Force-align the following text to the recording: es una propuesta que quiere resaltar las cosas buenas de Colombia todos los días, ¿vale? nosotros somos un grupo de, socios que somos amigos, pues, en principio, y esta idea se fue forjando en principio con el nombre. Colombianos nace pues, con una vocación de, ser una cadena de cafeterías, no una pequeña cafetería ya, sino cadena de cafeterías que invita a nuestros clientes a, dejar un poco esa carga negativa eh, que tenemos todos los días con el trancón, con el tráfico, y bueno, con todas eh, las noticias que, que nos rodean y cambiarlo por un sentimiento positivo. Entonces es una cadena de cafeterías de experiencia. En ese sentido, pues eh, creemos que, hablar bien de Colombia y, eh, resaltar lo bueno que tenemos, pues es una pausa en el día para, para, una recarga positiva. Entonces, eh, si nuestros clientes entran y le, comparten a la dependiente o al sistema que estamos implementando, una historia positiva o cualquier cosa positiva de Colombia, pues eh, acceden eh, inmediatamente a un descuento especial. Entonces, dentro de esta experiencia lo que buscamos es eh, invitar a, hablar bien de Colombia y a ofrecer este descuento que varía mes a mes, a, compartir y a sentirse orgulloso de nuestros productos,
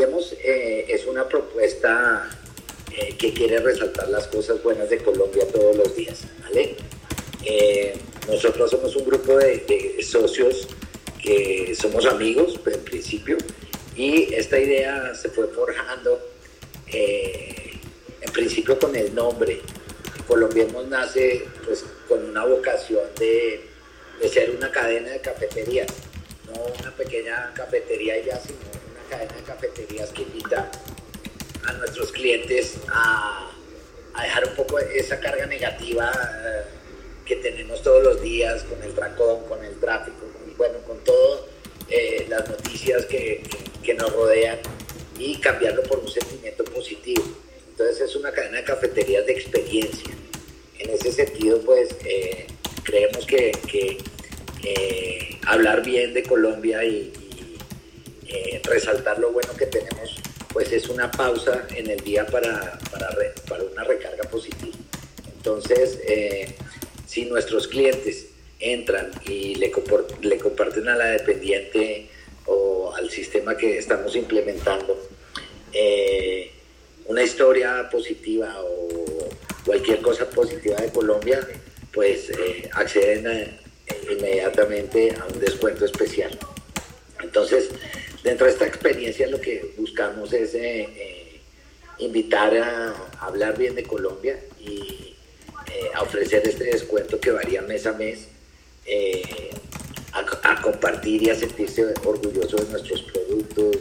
es 0.00 1.06
una 1.06 1.28
propuesta 1.28 2.30
que 3.18 3.32
quiere 3.32 3.58
resaltar 3.58 4.08
las 4.08 4.26
cosas 4.28 4.62
buenas 4.62 4.90
de 4.90 4.98
Colombia 4.98 5.46
todos 5.52 5.76
los 5.76 5.94
días, 5.96 6.24
¿vale? 6.42 6.76
nosotros 8.28 8.70
somos 8.70 8.94
un 8.96 9.06
grupo 9.06 9.36
de, 9.36 9.96
socios 10.02 10.68
que 11.22 11.74
somos 11.74 12.06
amigos, 12.06 12.58
pues, 12.62 12.76
en 12.76 12.84
principio, 12.84 13.38
y 13.96 14.34
esta 14.34 14.58
idea 14.58 15.14
se 15.14 15.28
fue 15.30 15.48
forjando 15.48 16.20
en 16.90 18.32
principio 18.32 18.78
con 18.78 18.94
el 18.94 19.14
nombre. 19.14 19.60
Colombianos 20.26 20.86
nace 20.88 21.44
pues, 21.64 21.84
con 22.06 22.22
una 22.24 22.44
vocación 22.44 23.02
de, 23.18 23.64
ser 24.30 24.50
una 24.50 24.70
cadena 24.70 25.10
de 25.10 25.20
cafeterías, 25.20 25.88
no 26.46 26.60
una 26.80 26.94
pequeña 26.94 27.52
cafetería 27.54 28.22
ya, 28.24 28.38
sino 28.38 28.58
cadena 29.08 29.34
de 29.34 29.42
cafeterías 29.42 30.10
que 30.10 30.22
invita 30.22 30.70
a 31.66 31.72
nuestros 31.72 32.12
clientes 32.12 32.78
a, 32.88 33.50
dejar 34.22 34.48
un 34.48 34.56
poco 34.56 34.78
esa 34.80 35.20
carga 35.20 35.46
negativa 35.46 36.10
eh, 36.12 36.62
que 37.24 37.36
tenemos 37.36 37.82
todos 37.82 38.02
los 38.02 38.20
días 38.20 38.64
con 38.64 38.82
el 38.82 38.92
trancón, 38.92 39.44
con 39.44 39.64
el 39.64 39.78
tráfico, 39.78 40.26
y 40.50 40.54
bueno, 40.56 40.78
con 40.86 40.98
todas 41.04 41.42
eh, 41.88 42.26
las 42.28 42.48
noticias 42.48 43.06
que, 43.06 43.44
que 43.82 43.94
nos 43.94 44.12
rodean 44.12 44.58
y 45.18 45.36
cambiarlo 45.36 45.82
por 45.84 46.00
un 46.00 46.08
sentimiento 46.08 46.64
positivo. 46.64 47.22
Entonces 47.70 48.00
es 48.00 48.16
una 48.16 48.32
cadena 48.32 48.58
de 48.58 48.64
cafeterías 48.64 49.24
de 49.24 49.32
experiencia. 49.32 50.12
En 50.80 50.90
ese 50.90 51.12
sentido, 51.12 51.60
pues 51.60 51.94
eh, 52.04 52.46
creemos 52.82 53.24
que, 53.24 53.52
hablar 55.46 55.82
bien 55.82 56.12
de 56.12 56.22
Colombia 56.24 56.84
y, 56.84 57.12
eh, 58.28 58.60
resaltar 58.64 59.18
lo 59.18 59.32
bueno 59.32 59.54
que 59.56 59.66
tenemos, 59.66 60.16
pues 60.52 60.72
es 60.72 60.88
una 60.88 61.10
pausa 61.10 61.66
en 61.74 61.90
el 61.90 62.00
día 62.00 62.26
para, 62.26 62.78
para, 62.90 63.62
una 63.64 63.84
recarga 63.84 64.24
positiva. 64.30 64.76
Entonces, 65.36 65.98
eh, 66.06 66.54
si 67.06 67.24
nuestros 67.24 67.68
clientes 67.68 68.26
entran 68.60 69.10
y 69.26 69.54
le, 69.54 69.70
comparten 69.70 70.88
a 70.88 70.96
la 70.96 71.06
dependiente 71.06 72.10
o 72.46 72.92
al 72.94 73.10
sistema 73.10 73.56
que 73.56 73.78
estamos 73.78 74.16
implementando, 74.16 74.98
una 77.06 77.22
historia 77.22 77.88
positiva 77.90 78.54
o 78.60 79.28
cualquier 79.64 80.00
cosa 80.00 80.28
positiva 80.28 80.76
de 80.76 80.90
Colombia, 80.90 81.46
pues 81.92 82.30
eh, 82.30 82.68
acceden 82.72 83.26
eh, 83.26 83.60
inmediatamente 84.10 85.14
a 85.20 85.26
un 85.26 85.40
descuento 85.40 85.84
especial. 85.84 86.38
Entonces, 87.22 87.68
dentro 88.28 88.46
de 88.46 88.52
esta 88.52 88.66
experiencia 88.66 89.26
lo 89.26 89.40
que 89.40 89.72
buscamos 89.78 90.32
es 90.34 90.54
eh, 90.54 91.40
invitar 91.98 92.54
a, 92.58 92.94
hablar 93.20 93.56
bien 93.56 93.74
de 93.74 93.82
Colombia 93.84 94.38
y 94.60 95.14
a 95.94 96.02
ofrecer 96.02 96.46
este 96.46 96.64
descuento 96.64 97.18
que 97.20 97.30
varía 97.30 97.62
mes 97.62 97.86
a 97.86 97.92
mes, 97.92 98.28
a, 100.12 100.62
compartir 100.62 101.22
y 101.22 101.30
a 101.30 101.34
sentirse 101.34 101.94
orgulloso 102.04 102.56
de 102.56 102.70
nuestros 102.70 103.02
productos, 103.02 103.76